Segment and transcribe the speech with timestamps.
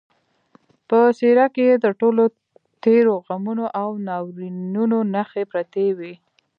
[0.87, 2.23] په څېره کې یې د ټولو
[2.83, 6.13] تېرو غمونو او ناورینونو نښې پرتې وې